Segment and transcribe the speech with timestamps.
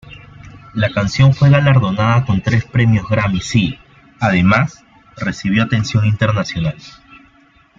[0.73, 3.79] La canción fue galardonada con tres Premios Grammy Latinos y,
[4.19, 4.83] además,
[5.15, 6.75] recibió atención internacional.